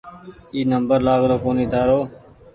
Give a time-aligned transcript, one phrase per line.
[0.53, 1.99] اي نمبر لآگرو ڪونيٚ تآرو